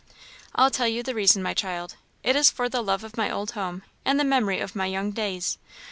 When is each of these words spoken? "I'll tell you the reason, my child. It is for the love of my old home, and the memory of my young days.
"I'll 0.55 0.71
tell 0.71 0.87
you 0.87 1.03
the 1.03 1.13
reason, 1.13 1.43
my 1.43 1.53
child. 1.53 1.93
It 2.23 2.35
is 2.35 2.49
for 2.49 2.67
the 2.67 2.81
love 2.81 3.03
of 3.03 3.17
my 3.17 3.29
old 3.29 3.51
home, 3.51 3.83
and 4.03 4.19
the 4.19 4.23
memory 4.23 4.59
of 4.59 4.75
my 4.75 4.87
young 4.87 5.11
days. 5.11 5.59